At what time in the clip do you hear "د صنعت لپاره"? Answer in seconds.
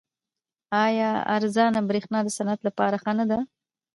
2.23-2.95